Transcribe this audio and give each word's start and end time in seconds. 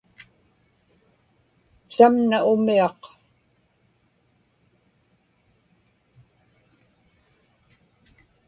samna 1.95 2.37
umiaq 2.53 2.99